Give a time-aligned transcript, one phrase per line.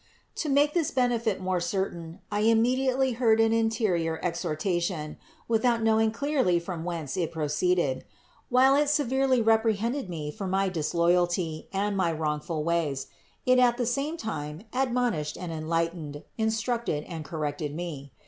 [0.35, 0.35] 13.
[0.35, 6.57] To make this benefit more certain, I immediately heard an interior exhortation, without knowing clearly
[6.59, 8.03] from whence it proceeded;
[8.49, 13.09] while it severely reprehended me for my disloyalty and my wrongful ways,
[13.45, 18.11] it at the same time admonished and enlightened, instructed and corrected me.